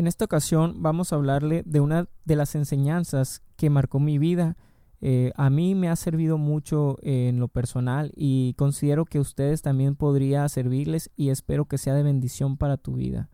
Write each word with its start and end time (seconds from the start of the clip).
En 0.00 0.06
esta 0.06 0.24
ocasión 0.24 0.76
vamos 0.78 1.12
a 1.12 1.16
hablarle 1.16 1.62
de 1.66 1.80
una 1.80 2.08
de 2.24 2.34
las 2.34 2.54
enseñanzas 2.54 3.42
que 3.56 3.68
marcó 3.68 4.00
mi 4.00 4.16
vida. 4.16 4.56
Eh, 5.02 5.30
a 5.36 5.50
mí 5.50 5.74
me 5.74 5.90
ha 5.90 5.96
servido 5.96 6.38
mucho 6.38 6.96
en 7.02 7.38
lo 7.38 7.48
personal 7.48 8.10
y 8.16 8.54
considero 8.54 9.04
que 9.04 9.20
ustedes 9.20 9.60
también 9.60 9.96
podría 9.96 10.48
servirles 10.48 11.10
y 11.16 11.28
espero 11.28 11.66
que 11.66 11.76
sea 11.76 11.92
de 11.92 12.02
bendición 12.02 12.56
para 12.56 12.78
tu 12.78 12.94
vida. 12.94 13.28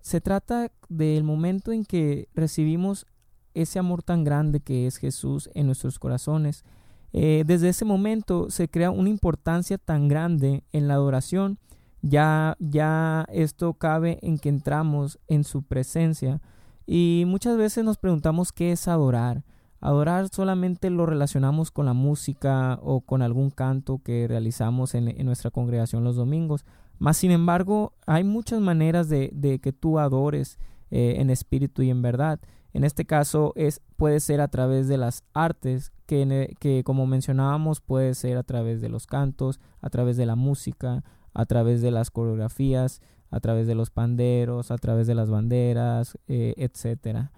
Se 0.00 0.20
trata 0.20 0.70
del 0.88 1.24
momento 1.24 1.72
en 1.72 1.84
que 1.84 2.28
recibimos 2.32 3.04
ese 3.52 3.80
amor 3.80 4.04
tan 4.04 4.22
grande 4.22 4.60
que 4.60 4.86
es 4.86 4.98
Jesús 4.98 5.50
en 5.52 5.66
nuestros 5.66 5.98
corazones. 5.98 6.64
Eh, 7.12 7.42
desde 7.44 7.70
ese 7.70 7.84
momento 7.84 8.50
se 8.50 8.68
crea 8.68 8.92
una 8.92 9.08
importancia 9.08 9.78
tan 9.78 10.06
grande 10.06 10.62
en 10.70 10.86
la 10.86 10.94
adoración 10.94 11.58
ya, 12.02 12.56
ya 12.58 13.24
esto 13.30 13.74
cabe 13.74 14.18
en 14.22 14.38
que 14.38 14.48
entramos 14.48 15.18
en 15.28 15.44
su 15.44 15.62
presencia 15.62 16.40
y 16.86 17.24
muchas 17.26 17.56
veces 17.56 17.84
nos 17.84 17.96
preguntamos 17.96 18.52
qué 18.52 18.72
es 18.72 18.88
adorar. 18.88 19.44
Adorar 19.80 20.28
solamente 20.28 20.90
lo 20.90 21.06
relacionamos 21.06 21.70
con 21.70 21.86
la 21.86 21.92
música 21.92 22.78
o 22.82 23.00
con 23.00 23.22
algún 23.22 23.50
canto 23.50 24.00
que 24.04 24.28
realizamos 24.28 24.94
en, 24.94 25.24
nuestra 25.24 25.50
congregación 25.50 26.04
los 26.04 26.16
domingos. 26.16 26.64
Mas, 26.98 27.16
sin 27.16 27.30
embargo, 27.30 27.92
hay 28.06 28.22
muchas 28.22 28.60
maneras 28.60 29.08
de, 29.08 29.60
que 29.62 29.72
tú 29.72 29.98
adores 29.98 30.58
eh, 30.90 31.16
en 31.18 31.30
espíritu 31.30 31.82
y 31.82 31.90
en 31.90 32.02
verdad. 32.02 32.40
En 32.72 32.84
este 32.84 33.04
caso 33.04 33.52
es, 33.56 33.80
puede 33.96 34.20
ser 34.20 34.40
a 34.40 34.48
través 34.48 34.86
de 34.86 34.98
las 34.98 35.24
artes, 35.34 35.92
que, 36.06 36.54
que 36.60 36.84
como 36.84 37.06
mencionábamos 37.06 37.80
puede 37.80 38.14
ser 38.14 38.36
a 38.36 38.42
través 38.44 38.80
de 38.80 38.88
los 38.88 39.06
cantos, 39.06 39.60
a 39.80 39.90
través 39.90 40.16
de 40.16 40.26
la 40.26 40.36
música, 40.36 41.02
a 41.34 41.46
través 41.46 41.82
de 41.82 41.90
las 41.90 42.10
coreografías, 42.10 43.00
a 43.30 43.40
través 43.40 43.66
de 43.66 43.74
los 43.74 43.90
panderos, 43.90 44.70
a 44.70 44.78
través 44.78 45.06
de 45.06 45.14
las 45.14 45.30
banderas, 45.30 46.18
eh, 46.28 46.54
etcétera. 46.56 47.32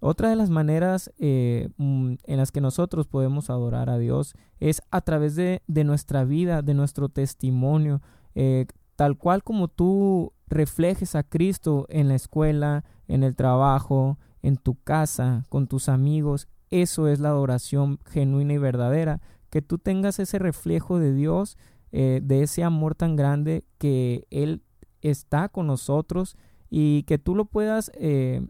Otra 0.00 0.30
de 0.30 0.36
las 0.36 0.48
maneras 0.48 1.12
eh, 1.18 1.68
mm, 1.76 2.14
en 2.24 2.36
las 2.38 2.52
que 2.52 2.62
nosotros 2.62 3.06
podemos 3.06 3.50
adorar 3.50 3.90
a 3.90 3.98
Dios 3.98 4.34
es 4.58 4.80
a 4.90 5.02
través 5.02 5.36
de, 5.36 5.60
nuestra 5.84 6.24
vida, 6.24 6.62
de 6.62 6.72
nuestro 6.72 7.10
testimonio, 7.10 8.00
eh, 8.34 8.66
tal 8.96 9.18
cual 9.18 9.42
como 9.42 9.68
tú 9.68 10.32
reflejes 10.46 11.14
a 11.14 11.22
Cristo 11.22 11.86
en 11.90 12.08
la 12.08 12.14
escuela, 12.14 12.84
en 13.08 13.22
el 13.22 13.36
trabajo, 13.36 14.18
en 14.42 14.56
tu 14.56 14.80
casa, 14.82 15.44
con 15.50 15.66
tus 15.66 15.90
amigos. 15.90 16.48
Eso 16.70 17.08
es 17.08 17.20
la 17.20 17.28
adoración 17.28 17.98
genuina 18.06 18.54
y 18.54 18.58
verdadera, 18.58 19.20
que 19.50 19.60
tú 19.60 19.78
tengas 19.78 20.18
ese 20.18 20.38
reflejo 20.38 20.98
de 20.98 21.12
Dios 21.12 21.58
eh, 21.92 22.20
de 22.22 22.42
ese 22.42 22.62
amor 22.62 22.94
tan 22.94 23.16
grande 23.16 23.64
que 23.78 24.26
Él 24.30 24.62
está 25.02 25.48
con 25.48 25.66
nosotros 25.66 26.36
y 26.68 27.02
que 27.04 27.18
tú 27.18 27.34
lo 27.34 27.46
puedas 27.46 27.90
eh, 27.94 28.46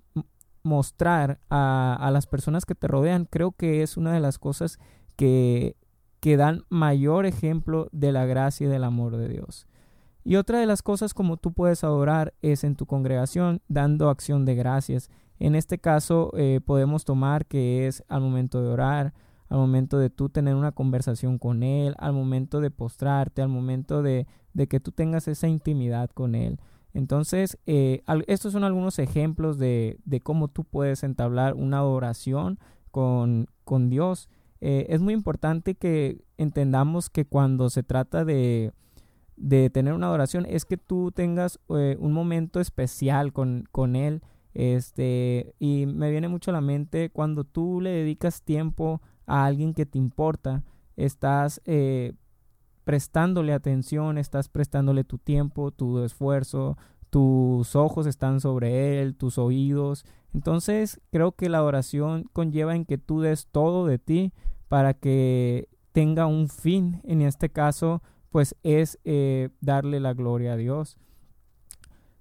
mostrar 0.62 1.40
a, 1.48 2.10
las 2.12 2.26
personas 2.26 2.66
que 2.66 2.74
te 2.74 2.86
rodean, 2.86 3.24
creo 3.24 3.52
que 3.52 3.82
es 3.82 3.96
una 3.96 4.12
de 4.12 4.20
las 4.20 4.38
cosas 4.38 4.78
que, 5.16 5.76
que 6.20 6.36
dan 6.36 6.64
mayor 6.68 7.24
ejemplo 7.24 7.88
de 7.92 8.12
la 8.12 8.26
gracia 8.26 8.66
y 8.66 8.70
del 8.70 8.84
amor 8.84 9.16
de 9.16 9.28
Dios. 9.28 9.66
Y 10.22 10.36
otra 10.36 10.60
de 10.60 10.66
las 10.66 10.82
cosas 10.82 11.14
como 11.14 11.38
tú 11.38 11.52
puedes 11.52 11.82
adorar 11.82 12.34
es 12.42 12.62
en 12.62 12.76
tu 12.76 12.84
congregación 12.84 13.62
dando 13.68 14.10
acción 14.10 14.44
de 14.44 14.54
gracias. 14.54 15.10
En 15.38 15.54
este 15.54 15.78
caso 15.78 16.32
eh, 16.36 16.60
podemos 16.64 17.06
tomar 17.06 17.46
que 17.46 17.86
es 17.86 18.04
al 18.08 18.20
momento 18.20 18.62
de 18.62 18.68
orar, 18.68 19.14
al 19.50 19.58
momento 19.58 19.98
de 19.98 20.10
tú 20.10 20.28
tener 20.28 20.54
una 20.54 20.72
conversación 20.72 21.38
con 21.38 21.64
Él, 21.64 21.94
al 21.98 22.12
momento 22.12 22.60
de 22.60 22.70
postrarte, 22.70 23.42
al 23.42 23.48
momento 23.48 24.00
de, 24.00 24.26
que 24.68 24.80
tú 24.80 24.92
tengas 24.92 25.26
esa 25.26 25.48
intimidad 25.48 26.08
con 26.10 26.36
Él. 26.36 26.60
Entonces, 26.94 27.58
eh, 27.66 28.02
estos 28.28 28.52
son 28.52 28.62
algunos 28.62 28.98
ejemplos 29.00 29.58
de, 29.58 29.98
cómo 30.22 30.48
tú 30.48 30.64
puedes 30.64 31.02
entablar 31.02 31.54
una 31.54 31.78
adoración 31.78 32.60
con, 32.92 33.48
con 33.64 33.90
Dios. 33.90 34.28
Eh, 34.60 34.86
es 34.88 35.00
muy 35.00 35.14
importante 35.14 35.74
que 35.74 36.22
entendamos 36.38 37.10
que 37.10 37.24
cuando 37.24 37.70
se 37.70 37.82
trata 37.82 38.24
de, 38.24 38.72
de 39.36 39.68
tener 39.68 39.94
una 39.94 40.06
adoración 40.06 40.46
es 40.48 40.64
que 40.64 40.76
tú 40.76 41.10
tengas 41.10 41.58
eh, 41.70 41.96
un 41.98 42.12
momento 42.12 42.60
especial 42.60 43.32
con, 43.32 43.64
con 43.72 43.96
Él. 43.96 44.22
Este, 44.54 45.54
y 45.58 45.86
me 45.86 46.10
viene 46.10 46.28
mucho 46.28 46.52
a 46.52 46.54
la 46.54 46.60
mente 46.60 47.10
cuando 47.10 47.42
tú 47.42 47.80
le 47.80 47.90
dedicas 47.90 48.42
tiempo 48.42 49.00
a 49.26 49.44
alguien 49.44 49.74
que 49.74 49.86
te 49.86 49.98
importa, 49.98 50.62
estás 50.96 51.60
eh, 51.64 52.14
prestándole 52.84 53.52
atención, 53.52 54.18
estás 54.18 54.48
prestándole 54.48 55.04
tu 55.04 55.18
tiempo, 55.18 55.70
tu 55.70 56.02
esfuerzo, 56.02 56.76
tus 57.10 57.76
ojos 57.76 58.06
están 58.06 58.40
sobre 58.40 59.00
él, 59.00 59.16
tus 59.16 59.38
oídos. 59.38 60.04
Entonces 60.32 61.00
creo 61.10 61.32
que 61.32 61.48
la 61.48 61.58
adoración 61.58 62.24
conlleva 62.32 62.74
en 62.74 62.84
que 62.84 62.98
tú 62.98 63.20
des 63.20 63.46
todo 63.46 63.86
de 63.86 63.98
ti 63.98 64.32
para 64.68 64.94
que 64.94 65.68
tenga 65.92 66.26
un 66.26 66.48
fin. 66.48 67.00
En 67.04 67.22
este 67.22 67.50
caso, 67.50 68.02
pues 68.30 68.56
es 68.62 68.98
eh, 69.04 69.50
darle 69.60 70.00
la 70.00 70.14
gloria 70.14 70.52
a 70.52 70.56
Dios. 70.56 70.96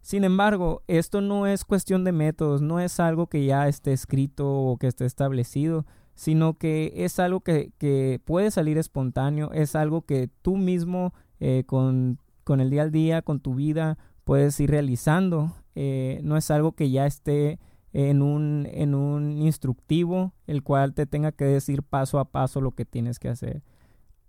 Sin 0.02 0.24
embargo, 0.24 0.82
esto 0.88 1.22
no 1.22 1.46
es 1.46 1.66
cuestión 1.66 2.04
de 2.04 2.12
métodos, 2.12 2.62
no 2.62 2.80
es 2.80 3.00
algo 3.00 3.28
que 3.28 3.46
ya 3.46 3.68
esté 3.68 3.94
escrito 3.94 4.50
o 4.50 4.78
que 4.78 4.88
esté 4.88 5.06
establecido, 5.06 5.86
sino 6.20 6.58
que 6.58 6.92
es 6.98 7.18
algo 7.18 7.40
que, 7.40 8.22
puede 8.26 8.52
salir 8.52 8.78
espontáneo, 8.78 9.54
es 9.54 9.74
algo 9.74 10.02
que 10.02 10.30
tú 10.42 10.58
mismo 10.58 11.14
eh, 11.40 11.64
con, 11.66 12.20
el 12.46 12.70
día 12.70 12.82
al 12.82 12.92
día, 12.92 13.22
con 13.22 13.40
tu 13.40 13.56
vida, 13.56 13.98
puedes 14.26 14.60
ir 14.60 14.70
realizando. 14.70 15.56
Eh, 15.76 16.20
no 16.26 16.36
es 16.36 16.52
algo 16.52 16.74
que 16.74 16.92
ya 16.92 17.06
esté 17.06 17.58
en 17.94 18.22
un, 18.22 18.68
en 18.70 18.96
un 18.96 19.32
instructivo, 19.32 20.34
el 20.46 20.62
cual 20.62 20.94
te 20.94 21.06
tenga 21.06 21.32
que 21.32 21.46
decir 21.46 21.84
paso 21.84 22.20
a 22.20 22.26
paso 22.26 22.60
lo 22.60 22.72
que 22.72 22.84
tienes 22.84 23.18
que 23.18 23.30
hacer. 23.30 23.64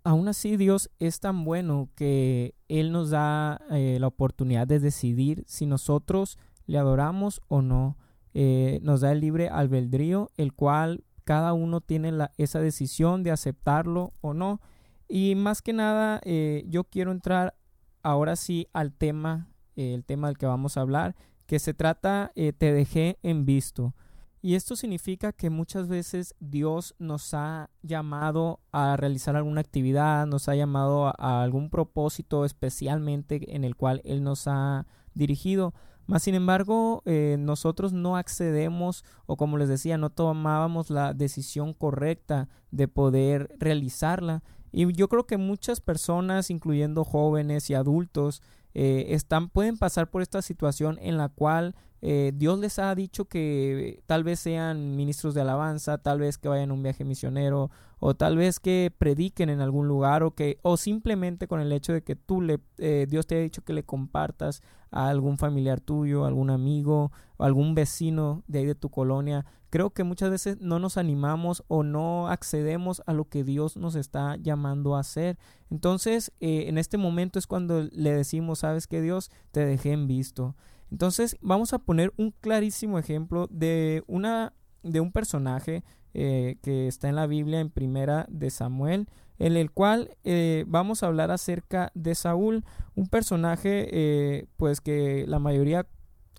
Aún 0.04 0.28
así, 0.28 0.56
Dios 0.56 0.90
es 1.00 1.18
tan 1.18 1.44
bueno 1.44 1.88
que 1.96 2.54
Él 2.68 2.92
nos 2.92 3.10
da 3.10 3.62
eh, 3.68 3.96
la 3.98 4.06
oportunidad 4.06 4.68
de 4.68 4.78
decidir 4.78 5.42
si 5.48 5.66
nosotros 5.66 6.38
le 6.66 6.78
adoramos 6.78 7.42
o 7.48 7.62
no. 7.62 7.96
nos 8.32 9.00
da 9.00 9.10
el 9.10 9.18
libre 9.18 9.48
albedrío, 9.48 10.30
el 10.36 10.52
cual 10.52 11.02
cada 11.24 11.52
uno 11.52 11.80
tiene 11.80 12.12
la, 12.12 12.32
esa 12.36 12.60
decisión 12.60 13.22
de 13.22 13.30
aceptarlo 13.30 14.12
o 14.20 14.34
no. 14.34 14.60
Y 15.08 15.34
más 15.34 15.62
que 15.62 15.72
nada, 15.72 16.20
eh, 16.24 16.64
yo 16.68 16.84
quiero 16.84 17.10
entrar 17.10 17.54
ahora 18.02 18.36
sí 18.36 18.68
al 18.72 18.92
tema, 18.92 19.48
eh, 19.76 19.94
el 19.94 20.04
tema 20.04 20.28
del 20.28 20.38
que 20.38 20.46
vamos 20.46 20.76
a 20.76 20.80
hablar, 20.82 21.16
que 21.46 21.58
se 21.58 21.74
trata, 21.74 22.32
eh, 22.36 22.52
te 22.52 22.72
dejé 22.72 23.18
en 23.22 23.44
visto. 23.44 23.94
Y 24.42 24.54
esto 24.54 24.74
significa 24.74 25.32
que 25.32 25.50
muchas 25.50 25.86
veces 25.86 26.34
Dios 26.40 26.94
nos 26.98 27.34
ha 27.34 27.68
llamado 27.82 28.60
a 28.72 28.96
realizar 28.96 29.36
alguna 29.36 29.60
actividad, 29.60 30.26
nos 30.26 30.48
ha 30.48 30.54
llamado 30.54 31.08
a 31.08 31.42
algún 31.42 31.68
propósito 31.68 32.46
especialmente 32.46 33.54
en 33.54 33.64
el 33.64 33.76
cual 33.76 34.00
Él 34.04 34.22
nos 34.22 34.46
ha 34.46 34.86
dirigido, 35.12 35.74
mas, 36.10 36.24
sin 36.24 36.34
embargo, 36.34 37.02
eh, 37.04 37.36
nosotros 37.38 37.92
no 37.92 38.16
accedemos 38.16 39.04
o 39.26 39.36
como 39.36 39.58
les 39.58 39.68
decía, 39.68 39.96
no 39.96 40.10
tomábamos 40.10 40.90
la 40.90 41.14
decisión 41.14 41.72
correcta 41.72 42.48
de 42.72 42.88
poder 42.88 43.54
realizarla. 43.60 44.42
Y 44.72 44.92
yo 44.92 45.08
creo 45.08 45.28
que 45.28 45.36
muchas 45.36 45.80
personas, 45.80 46.50
incluyendo 46.50 47.04
jóvenes 47.04 47.70
y 47.70 47.74
adultos, 47.74 48.42
eh, 48.74 49.06
están, 49.10 49.50
pueden 49.50 49.78
pasar 49.78 50.10
por 50.10 50.20
esta 50.22 50.42
situación 50.42 50.98
en 51.00 51.16
la 51.16 51.28
cual 51.28 51.76
eh, 52.02 52.32
Dios 52.34 52.58
les 52.58 52.78
ha 52.78 52.94
dicho 52.94 53.26
que 53.26 54.02
tal 54.06 54.24
vez 54.24 54.40
sean 54.40 54.96
ministros 54.96 55.34
de 55.34 55.42
alabanza, 55.42 55.98
tal 55.98 56.20
vez 56.20 56.38
que 56.38 56.48
vayan 56.48 56.70
a 56.70 56.74
un 56.74 56.82
viaje 56.82 57.04
misionero, 57.04 57.70
o 57.98 58.14
tal 58.14 58.36
vez 58.36 58.60
que 58.60 58.92
prediquen 58.96 59.50
en 59.50 59.60
algún 59.60 59.86
lugar, 59.86 60.22
o 60.22 60.34
que, 60.34 60.58
o 60.62 60.76
simplemente 60.76 61.46
con 61.46 61.60
el 61.60 61.72
hecho 61.72 61.92
de 61.92 62.02
que 62.02 62.16
tú 62.16 62.40
le, 62.40 62.58
eh, 62.78 63.06
Dios 63.08 63.26
te 63.26 63.34
haya 63.34 63.44
dicho 63.44 63.62
que 63.62 63.74
le 63.74 63.84
compartas 63.84 64.62
a 64.90 65.08
algún 65.08 65.36
familiar 65.36 65.80
tuyo, 65.80 66.24
algún 66.24 66.50
amigo, 66.50 67.12
algún 67.38 67.74
vecino 67.74 68.42
de 68.48 68.60
ahí 68.60 68.66
de 68.66 68.74
tu 68.74 68.88
colonia. 68.88 69.44
Creo 69.68 69.90
que 69.90 70.02
muchas 70.02 70.30
veces 70.30 70.58
no 70.60 70.78
nos 70.78 70.96
animamos 70.96 71.62
o 71.68 71.84
no 71.84 72.28
accedemos 72.28 73.02
a 73.06 73.12
lo 73.12 73.28
que 73.28 73.44
Dios 73.44 73.76
nos 73.76 73.94
está 73.94 74.36
llamando 74.36 74.96
a 74.96 75.00
hacer. 75.00 75.38
Entonces, 75.70 76.32
eh, 76.40 76.64
en 76.66 76.78
este 76.78 76.96
momento 76.96 77.38
es 77.38 77.46
cuando 77.46 77.82
le 77.92 78.12
decimos, 78.12 78.60
sabes 78.60 78.86
que 78.86 79.00
Dios 79.00 79.30
te 79.52 79.64
dejé 79.64 79.92
en 79.92 80.08
visto. 80.08 80.56
Entonces 80.90 81.36
vamos 81.40 81.72
a 81.72 81.78
poner 81.78 82.12
un 82.16 82.32
clarísimo 82.32 82.98
ejemplo 82.98 83.46
de, 83.50 84.02
una, 84.06 84.52
de 84.82 85.00
un 85.00 85.12
personaje 85.12 85.84
eh, 86.12 86.56
que 86.62 86.88
está 86.88 87.08
en 87.08 87.14
la 87.14 87.28
Biblia 87.28 87.60
en 87.60 87.70
primera 87.70 88.26
de 88.28 88.50
Samuel, 88.50 89.08
en 89.38 89.56
el 89.56 89.70
cual 89.70 90.16
eh, 90.24 90.64
vamos 90.66 91.02
a 91.02 91.06
hablar 91.06 91.30
acerca 91.30 91.92
de 91.94 92.16
Saúl, 92.16 92.64
un 92.96 93.06
personaje 93.06 93.88
eh, 93.92 94.46
pues 94.56 94.80
que 94.80 95.24
la 95.28 95.38
mayoría 95.38 95.86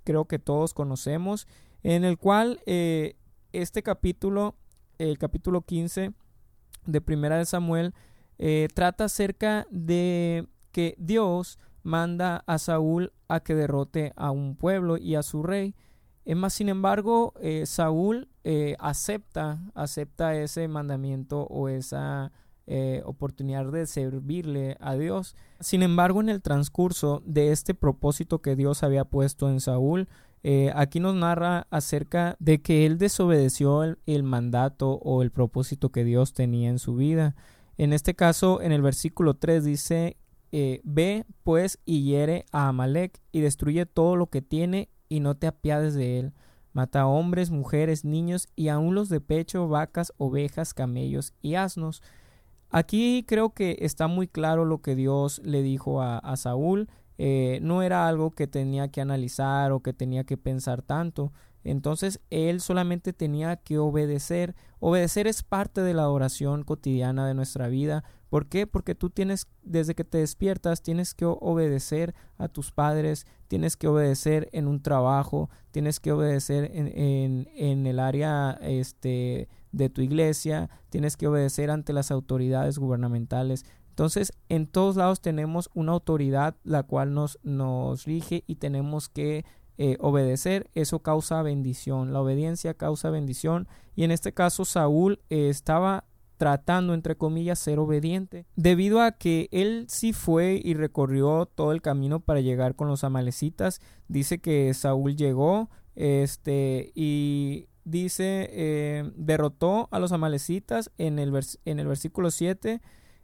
creo 0.04 0.26
que 0.26 0.40
todos 0.40 0.74
conocemos, 0.74 1.48
en 1.84 2.04
el 2.04 2.18
cual 2.18 2.60
este 2.66 3.82
capítulo, 3.82 4.56
el 5.00 5.18
capítulo 5.18 5.62
15 5.62 6.12
de 6.86 7.02
primera 7.02 7.38
de 7.38 7.46
Samuel, 7.46 7.94
trata 8.74 9.06
acerca 9.06 9.66
de 9.72 10.48
que 10.72 10.96
Dios 11.00 11.58
manda 11.84 12.44
a 12.48 12.58
Saúl 12.58 13.12
a 13.28 13.40
que 13.42 13.56
derrote 13.56 14.14
a 14.16 14.32
un 14.32 14.56
pueblo 14.56 14.98
y 14.98 15.16
a 15.16 15.24
su 15.24 15.44
rey. 15.44 15.76
Eh, 16.26 16.36
más 16.36 16.54
sin 16.54 16.70
embargo, 16.70 17.34
eh, 17.42 17.66
Saúl 17.66 18.30
eh, 18.44 18.76
acepta, 18.80 19.60
acepta 19.74 20.36
ese 20.36 20.68
mandamiento 20.68 21.44
o 21.44 21.70
esa 21.70 22.32
oportunidad 23.04 23.70
de 23.70 23.86
servirle 23.86 24.78
a 24.80 24.96
Dios. 24.96 25.36
Sin 25.60 25.84
embargo, 25.84 26.22
en 26.22 26.30
el 26.30 26.42
transcurso 26.42 27.22
de 27.26 27.52
este 27.52 27.74
propósito 27.74 28.42
que 28.42 28.56
Dios 28.56 28.82
había 28.84 29.04
puesto 29.04 29.50
en 29.50 29.60
Saúl, 29.60 30.08
aquí 30.74 31.02
nos 31.02 31.14
narra 31.16 31.68
acerca 31.70 32.38
de 32.40 32.62
que 32.62 32.86
él 32.86 32.98
desobedeció 32.98 33.84
el, 33.84 34.24
mandato 34.24 34.92
o 34.92 35.22
el 35.22 35.32
propósito 35.32 35.92
que 35.92 36.06
Dios 36.06 36.34
tenía 36.34 36.70
en 36.70 36.80
su 36.80 36.96
vida. 36.96 37.36
En 37.78 37.92
este 37.92 38.14
caso, 38.14 38.62
en 38.62 38.72
el 38.72 38.82
versículo 38.82 39.34
3 39.34 39.66
dice, 39.66 40.16
ve 40.52 41.26
pues 41.44 41.80
y 41.86 42.04
hiere 42.04 42.46
a 42.52 42.68
Amalek 42.68 43.20
y 43.32 43.42
destruye 43.42 43.86
todo 43.86 44.16
lo 44.16 44.28
que 44.28 44.42
tiene 44.42 44.90
y 45.08 45.20
no 45.20 45.36
te 45.36 45.48
apiades 45.48 45.94
de 45.94 46.20
él. 46.20 46.34
Mata 46.74 47.02
a 47.02 47.08
hombres, 47.08 47.52
mujeres, 47.52 48.06
niños 48.06 48.48
y 48.56 48.70
aun 48.70 48.96
los 48.96 49.10
de 49.10 49.20
pecho, 49.20 49.68
vacas, 49.68 50.14
ovejas, 50.18 50.74
camellos 50.74 51.34
y 51.42 51.56
asnos. 51.56 52.02
Aquí 52.70 53.26
creo 53.28 53.54
que 53.54 53.78
está 53.82 54.08
muy 54.08 54.28
claro 54.28 54.64
lo 54.64 54.82
que 54.82 54.96
Dios 54.96 55.42
le 55.44 55.62
dijo 55.62 56.02
a, 56.02 56.36
Saúl. 56.38 56.90
Eh, 57.18 57.60
no 57.62 57.84
era 57.84 58.08
algo 58.08 58.32
que 58.32 58.48
tenía 58.48 58.88
que 58.88 59.02
analizar 59.02 59.74
o 59.74 59.82
que 59.82 59.92
tenía 59.92 60.24
que 60.24 60.38
pensar 60.38 60.82
tanto. 60.82 61.34
Entonces 61.64 62.20
él 62.30 62.62
solamente 62.62 63.14
tenía 63.14 63.58
que 63.58 63.78
obedecer. 63.78 64.56
Obedecer 64.80 65.28
es 65.28 65.44
parte 65.44 65.82
de 65.82 65.94
la 65.94 66.10
oración 66.10 66.64
cotidiana 66.64 67.28
de 67.28 67.34
nuestra 67.34 67.68
vida. 67.68 68.04
¿Por 68.30 68.48
qué? 68.48 68.66
Porque 68.66 68.96
tú 68.96 69.10
tienes, 69.10 69.48
desde 69.62 69.94
que 69.94 70.06
te 70.06 70.20
despiertas, 70.20 70.82
tienes 70.82 71.14
que 71.14 71.26
obedecer 71.26 72.16
a 72.38 72.48
tus 72.48 72.72
padres, 72.72 73.28
tienes 73.50 73.76
que 73.76 73.90
obedecer 73.90 74.48
en 74.54 74.68
un 74.68 74.82
trabajo, 74.82 75.50
tienes 75.72 76.00
que 76.00 76.14
obedecer 76.14 76.72
en, 76.74 77.48
en, 77.56 77.86
el 77.86 78.00
área 78.00 78.58
este, 78.62 79.50
de 79.74 79.90
tu 79.90 80.02
iglesia, 80.02 80.70
tienes 80.90 81.18
que 81.18 81.28
obedecer 81.28 81.70
ante 81.70 81.92
las 81.92 82.10
autoridades 82.10 82.80
gubernamentales. 82.80 83.66
Entonces, 83.90 84.32
en 84.48 84.68
todos 84.68 84.96
lados 84.96 85.20
tenemos 85.20 85.70
una 85.74 85.92
autoridad 85.92 86.56
la 86.64 86.84
cual 86.84 87.14
nos, 87.14 87.38
nos 87.44 88.06
rige 88.06 88.46
y 88.48 88.56
tenemos 88.56 89.10
que 89.10 89.44
eh, 89.84 89.98
obedecer, 90.00 90.70
eso 90.76 91.00
causa 91.00 91.42
bendición. 91.42 92.14
La 92.14 92.22
obediencia 92.22 92.76
causa 92.76 93.10
bendición. 93.10 93.68
Y 93.96 94.04
en 94.04 94.12
este 94.12 94.32
caso, 94.32 94.64
Saúl 94.64 95.22
eh, 95.32 95.50
estaba 95.50 96.04
tratando, 96.38 96.94
entre 96.94 97.16
comillas, 97.16 97.58
ser 97.58 97.80
obediente, 97.80 98.46
debido 98.56 99.02
a 99.02 99.12
que 99.12 99.50
él 99.52 99.88
sí 99.90 100.14
fue 100.14 100.62
y 100.64 100.76
recorrió 100.76 101.48
todo 101.48 101.72
el 101.72 101.82
camino 101.82 102.20
para 102.20 102.42
llegar 102.42 102.76
con 102.76 102.90
los 102.90 103.04
amalecitas. 103.04 103.82
Dice 104.08 104.38
que 104.38 104.72
Saúl 104.76 105.16
llegó, 105.16 105.72
este, 105.96 106.92
y 106.94 107.66
dice, 107.84 108.50
eh, 108.52 109.12
derrotó 109.16 109.88
a 109.90 109.98
los 109.98 110.12
amalecitas 110.12 110.92
en 111.00 111.18
el, 111.18 111.34
en 111.66 111.80
el 111.80 111.88
versículo 111.88 112.30
7, 112.30 112.82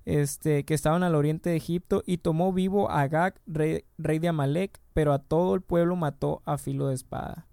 este, 0.07 0.63
que 0.63 0.73
estaban 0.73 1.03
al 1.03 1.15
oriente 1.15 1.49
de 1.49 1.57
Egipto, 1.57 2.01
y 2.05 2.19
tomó 2.19 2.53
vivo 2.53 2.89
a 2.89 3.01
Agag, 3.01 3.41
rey, 3.45 3.83
rey 3.97 4.19
de 4.19 4.29
Amalek, 4.29 4.79
pero 4.93 5.11
a 5.11 5.19
todo 5.19 5.53
el 5.53 5.61
pueblo 5.61 5.97
mató 5.97 6.41
a 6.45 6.57
filo 6.57 6.87
de 6.87 6.95
espada. 6.95 7.45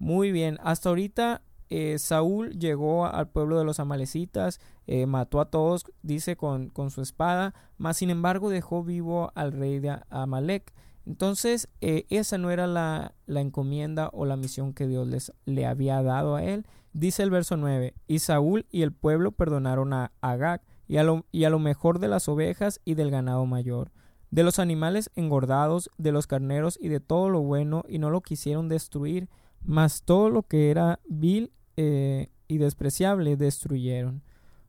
Muy 0.00 0.32
bien, 0.32 0.58
hasta 0.64 0.88
ahorita 0.88 1.42
eh, 1.70 2.00
Saúl 2.00 2.58
llegó 2.58 3.06
al 3.06 3.28
pueblo 3.28 3.56
de 3.56 3.64
los 3.64 3.78
amalecitas, 3.78 4.60
eh, 4.88 5.06
mató 5.06 5.40
a 5.40 5.44
todos, 5.44 5.84
dice, 6.02 6.34
con, 6.34 6.70
con, 6.70 6.90
su 6.90 7.02
espada, 7.02 7.54
mas 7.78 7.98
sin 7.98 8.10
embargo 8.10 8.50
dejó 8.50 8.82
vivo 8.82 9.30
al 9.36 9.52
rey 9.52 9.78
de 9.78 9.96
Amalek. 10.10 10.72
Entonces, 11.06 11.68
eh, 11.80 12.06
esa 12.10 12.36
no 12.36 12.50
era 12.50 12.66
la, 12.66 13.14
la, 13.26 13.40
encomienda 13.40 14.10
o 14.12 14.26
la 14.26 14.36
misión 14.36 14.72
que 14.72 14.88
Dios 14.88 15.06
les, 15.06 15.32
le 15.44 15.66
había 15.66 16.02
dado 16.02 16.34
a 16.34 16.42
él. 16.42 16.66
Dice 16.94 17.22
el 17.22 17.30
verso 17.30 17.56
9, 17.56 17.94
y 18.08 18.18
Saúl 18.18 18.66
y 18.72 18.82
el 18.82 18.92
pueblo 18.92 19.30
perdonaron 19.30 19.92
a 19.92 20.10
Agag 20.20 20.62
y 20.92 20.98
a, 20.98 21.04
lo, 21.04 21.24
y 21.32 21.44
a 21.44 21.50
lo 21.50 21.58
mejor 21.58 22.00
de 22.00 22.08
las 22.08 22.28
ovejas 22.28 22.82
y 22.84 22.96
del 22.96 23.10
ganado 23.10 23.46
mayor, 23.46 23.90
de 24.30 24.42
los 24.42 24.58
animales 24.58 25.10
engordados, 25.14 25.90
de 25.96 26.12
los 26.12 26.26
carneros 26.26 26.78
y 26.78 26.88
de 26.88 27.00
todo 27.00 27.30
lo 27.30 27.40
bueno, 27.40 27.82
y 27.88 27.98
no 27.98 28.10
lo 28.10 28.20
quisieron 28.20 28.68
destruir, 28.68 29.30
mas 29.64 30.02
todo 30.02 30.28
lo 30.28 30.42
que 30.42 30.70
era 30.70 31.00
vil 31.08 31.50
eh, 31.78 32.28
y 32.46 32.58
despreciable 32.58 33.38
destruyeron. 33.38 34.22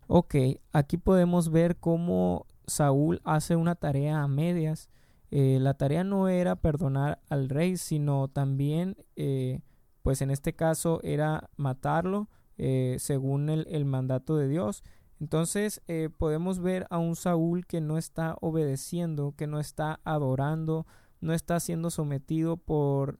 Ok, 0.07 0.35
aquí 0.71 0.95
podemos 0.95 1.51
ver 1.51 1.75
cómo 1.75 2.45
Saúl 2.67 3.19
hace 3.25 3.57
una 3.57 3.75
tarea 3.75 4.23
a 4.23 4.29
medias. 4.29 4.89
Eh, 5.29 5.57
la 5.59 5.73
tarea 5.73 6.05
no 6.05 6.29
era 6.29 6.55
perdonar 6.55 7.19
al 7.27 7.49
rey, 7.49 7.75
sino 7.75 8.29
también, 8.29 8.95
eh, 9.17 9.59
pues 10.03 10.21
en 10.21 10.31
este 10.31 10.53
caso, 10.53 11.01
era 11.03 11.49
matarlo 11.57 12.29
según 12.97 13.49
el, 13.49 13.67
el, 13.69 13.83
mandato 13.83 14.37
de 14.37 14.47
Dios. 14.47 14.83
Entonces 15.23 15.81
podemos 16.17 16.59
ver 16.59 16.85
a 16.89 16.97
un 16.97 17.15
Saúl 17.15 17.65
que 17.65 17.79
no 17.79 17.97
está 17.97 18.35
obedeciendo, 18.41 19.33
que 19.37 19.47
no 19.47 19.61
está 19.61 20.01
adorando, 20.03 20.85
no 21.21 21.33
está 21.33 21.61
siendo 21.61 21.91
sometido 21.91 22.57
por, 22.57 23.19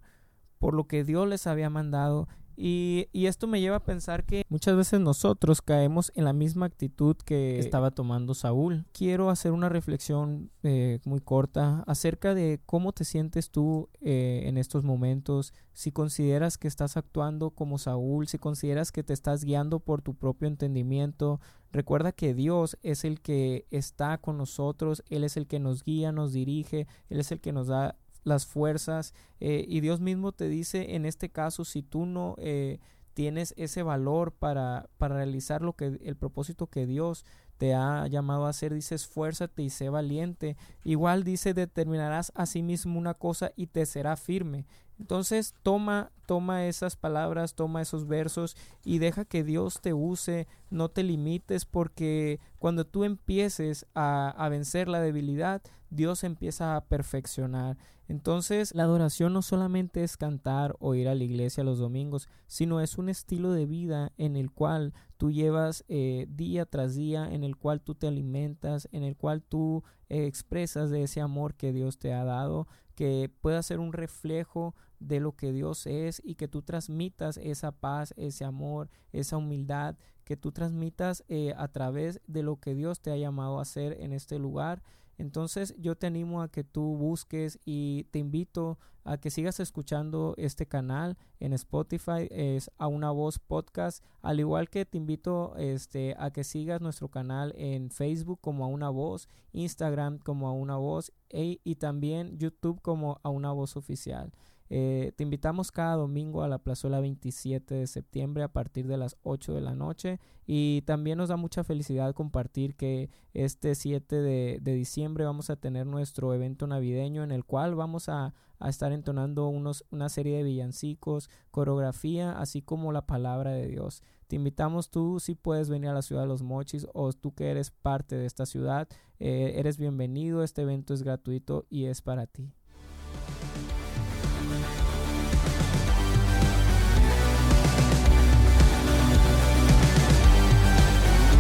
por 0.59 0.73
lo 0.73 0.85
que 0.85 1.05
Dios 1.05 1.29
les 1.29 1.47
había 1.47 1.69
mandado 1.69 2.27
y, 2.55 3.07
esto 3.13 3.47
me 3.47 3.61
lleva 3.61 3.77
a 3.77 3.83
pensar 3.83 4.25
que 4.25 4.44
muchas 4.50 4.75
veces 4.75 5.00
nosotros 5.00 5.61
caemos 5.61 6.11
en 6.15 6.25
la 6.25 6.33
misma 6.33 6.65
actitud 6.65 7.15
que 7.17 7.59
estaba 7.59 7.91
tomando 7.91 8.33
Saúl. 8.33 8.85
Quiero 8.91 9.29
hacer 9.29 9.51
una 9.51 9.69
reflexión 9.69 10.51
eh, 10.61 11.00
muy 11.05 11.19
corta 11.19 11.83
acerca 11.88 12.33
de 12.33 12.59
cómo 12.65 12.91
te 12.91 13.05
sientes 13.05 13.50
tú 13.50 13.89
eh, 14.01 14.44
en 14.45 14.57
estos 14.57 14.83
momentos, 14.83 15.53
si 15.73 15.91
consideras 15.91 16.57
que 16.57 16.67
estás 16.67 16.97
actuando 16.97 17.51
como 17.51 17.77
Saúl, 17.77 18.27
si 18.27 18.38
consideras 18.38 18.91
que 18.91 19.03
te 19.03 19.13
estás 19.13 19.44
guiando 19.44 19.79
por 19.79 20.01
tu 20.01 20.13
propio 20.13 20.47
entendimiento. 20.47 21.39
Recuerda 21.71 22.11
que 22.11 22.35
Dios 22.35 22.77
es 22.83 23.03
el 23.03 23.19
que 23.21 23.65
está 23.71 24.19
con 24.19 24.38
nosotros, 24.38 25.03
Él 25.09 25.23
es 25.23 25.38
el 25.38 25.47
que 25.47 25.59
nos 25.59 25.83
guía, 25.83 26.11
nos 26.11 26.33
dirige, 26.33 26.88
Él 27.09 27.19
es 27.19 27.31
el 27.31 27.39
que 27.39 27.51
nos 27.51 27.67
da 27.67 27.95
las 28.24 28.46
fuerzas 28.46 29.14
eh, 29.40 29.66
y 29.68 29.81
Dios 29.81 30.00
mismo 30.00 30.31
te 30.31 30.48
dice 30.48 30.96
en 30.96 31.06
este 31.06 31.30
caso 31.30 31.66
si 31.66 31.81
tú 31.81 32.06
no 32.06 32.36
eh, 32.38 32.80
tienes 33.14 33.54
ese 33.58 33.84
valor 33.84 34.31
para, 34.31 34.90
para 34.98 35.16
realizar 35.16 35.62
lo 35.62 35.74
que 35.74 36.00
el 36.04 36.16
propósito 36.16 36.68
que 36.68 36.86
Dios 36.86 37.25
te 37.58 37.74
ha 37.74 38.08
llamado 38.08 38.46
a 38.46 38.50
hacer, 38.50 38.74
dice 38.74 38.96
esfuérzate 38.96 39.64
y 39.64 39.70
sé 39.70 39.90
valiente. 39.90 40.58
Igual 40.84 41.24
dice 41.24 41.53
determinarás 41.53 42.32
a 42.36 42.46
sí 42.46 42.62
mismo 42.62 43.00
una 43.00 43.13
cosa 43.13 43.53
y 43.56 43.68
te 43.68 43.86
será 43.86 44.18
firme. 44.18 44.65
Entonces 45.00 45.53
toma, 45.63 46.12
toma 46.25 46.65
esas 46.68 46.96
palabras, 46.96 47.56
toma 47.56 47.82
esos 47.82 48.08
versos 48.08 48.56
y 48.84 49.00
deja 49.00 49.25
que 49.25 49.44
Dios 49.44 49.80
te 49.82 49.94
use, 49.94 50.48
no 50.70 50.89
te 50.89 51.03
limites 51.03 51.65
porque 51.65 52.39
cuando 52.60 52.86
tú 52.86 53.03
empieces 53.03 53.86
a, 53.94 54.30
a 54.30 54.50
vencer 54.50 54.88
la 54.88 55.01
debilidad, 55.01 55.62
Dios 55.89 56.24
empieza 56.24 56.75
a 56.75 56.86
perfeccionar. 56.86 57.77
Entonces, 58.08 58.75
la 58.75 58.84
adoración 58.84 59.32
no 59.34 59.42
solamente 59.42 60.03
es 60.03 60.18
cantar 60.18 60.75
o 60.80 60.94
ir 60.94 61.08
a 61.08 61.15
la 61.15 61.24
iglesia 61.24 61.63
los 61.63 61.80
domingos, 61.80 62.27
sino 62.48 62.82
es 62.82 62.98
un 62.98 63.10
estilo 63.10 63.51
de 63.53 63.65
vida 63.65 64.12
en 64.18 64.36
el 64.36 64.51
cual 64.51 64.94
tú 65.18 65.32
llevas 65.32 65.86
eh, 65.88 66.25
día 66.30 66.65
tras 66.65 66.96
día, 66.96 67.27
en 67.32 67.44
el 67.44 67.56
cual 67.56 67.82
tú 67.82 67.96
te 67.96 68.08
alimentas, 68.08 68.89
en 68.92 69.03
el 69.03 69.15
cual 69.15 69.42
tú 69.42 69.84
eh, 70.10 70.25
expresas 70.25 70.89
de 70.89 71.03
ese 71.03 71.22
amor 71.22 71.56
que 71.56 71.72
Dios 71.72 71.98
te 71.98 72.13
ha 72.13 72.25
dado, 72.25 72.68
que 72.94 73.32
pueda 73.42 73.63
ser 73.63 73.80
un 73.80 73.94
reflejo 73.94 74.75
de 75.07 75.19
lo 75.19 75.36
que 75.36 75.51
Dios 75.51 75.86
es 75.86 76.22
y 76.24 76.36
que 76.36 76.48
tú 76.48 76.62
transmitas 76.62 77.38
esa 77.38 77.72
paz, 77.72 78.13
ese 78.17 78.45
amor, 78.45 78.89
esa 79.12 79.38
humildad, 79.38 79.95
que 80.24 80.38
tú 80.38 80.51
transmitas 80.51 81.24
eh, 81.27 81.53
a 81.57 81.67
través 81.67 82.22
de 82.27 82.43
lo 82.43 82.57
que 82.57 82.74
Dios 82.74 83.01
te 83.01 83.12
ha 83.12 83.17
llamado 83.17 83.60
a 83.60 83.63
hacer 83.63 83.98
en 84.00 84.13
este 84.13 84.39
lugar. 84.39 84.81
Entonces 85.17 85.75
yo 85.77 85.95
te 85.95 86.07
animo 86.07 86.41
a 86.41 86.50
que 86.50 86.63
tú 86.63 86.98
busques 86.98 87.60
y 87.65 88.05
te 88.12 88.19
invito 88.19 88.79
a 89.03 89.17
que 89.17 89.29
sigas 89.29 89.60
escuchando 89.60 90.33
este 90.38 90.65
canal 90.65 91.17
en 91.39 91.53
Spotify. 91.53 92.27
Es 92.31 92.72
a 92.77 92.88
una 92.88 93.12
voz 93.12 93.38
podcast. 93.38 94.03
Al 94.22 94.39
igual 94.39 94.69
que 94.69 94.86
te 94.86 94.98
invito 94.98 95.55
este 95.57 96.15
a 96.17 96.31
que 96.31 96.43
sigas 96.43 96.81
nuestro 96.81 97.10
canal 97.10 97.53
en 97.57 97.91
Facebook 97.91 98.39
como 98.41 98.63
a 98.65 98.67
una 98.67 98.89
voz 98.89 99.27
Instagram 99.51 100.17
como 100.17 100.48
a 100.48 100.51
una 100.51 100.77
voz 100.77 101.13
e, 101.29 101.60
y 101.63 101.75
también 101.75 102.38
YouTube 102.38 102.81
como 102.81 103.19
a 103.24 103.29
una 103.29 103.51
voz 103.51 103.77
oficial 103.77 104.31
eh, 104.75 105.12
te 105.15 105.22
invitamos 105.22 105.72
cada 105.72 105.96
domingo 105.98 106.42
a 106.42 106.48
la 106.48 106.58
plazuela 106.58 107.00
27 107.00 107.75
de 107.75 107.86
septiembre 107.86 108.42
a 108.42 108.51
partir 108.51 108.88
de 108.88 108.98
las 108.98 109.18
8 109.22 109.53
de 109.53 109.62
la 109.62 109.75
noche 109.75 110.20
y 110.48 110.82
también 110.88 111.20
nos 111.20 111.30
da 111.30 111.38
mucha 111.38 111.63
felicidad 111.63 112.15
compartir 112.15 112.75
que 112.75 113.12
este 113.36 113.75
7 113.75 114.15
de, 114.15 114.60
diciembre 114.63 115.25
vamos 115.25 115.51
a 115.51 115.58
tener 115.58 115.86
nuestro 115.86 116.34
evento 116.34 116.65
navideño 116.65 117.24
en 117.24 117.32
el 117.32 117.46
cual 117.46 117.75
vamos 117.75 118.10
a, 118.10 118.34
estar 118.68 118.94
entonando 118.94 119.48
unos, 119.48 119.86
una 119.92 120.10
serie 120.10 120.38
de 120.38 120.44
villancicos, 120.44 121.30
coreografía, 121.51 122.32
así 122.32 122.63
como 122.63 122.92
la 122.92 123.06
palabra 123.06 123.51
de 123.51 123.68
Dios. 123.68 124.01
Te 124.27 124.38
invitamos 124.38 124.89
tú 124.89 125.20
si 125.20 125.36
puedes 125.36 125.70
venir 125.70 125.89
a 125.89 125.94
la 125.94 126.01
ciudad 126.01 126.24
de 126.24 126.30
los 126.30 126.42
mochis 126.42 126.88
o 126.96 127.13
tú 127.13 127.36
que 127.36 127.51
eres 127.51 127.70
parte 127.70 128.15
de 128.15 128.25
esta 128.25 128.48
ciudad, 128.48 128.88
eh, 129.20 129.53
eres 129.58 129.77
bienvenido, 129.77 130.42
este 130.42 130.63
evento 130.63 130.96
es 130.96 131.03
gratuito 131.03 131.68
y 131.70 131.86
es 131.86 132.01
para 132.01 132.25
ti. 132.25 132.53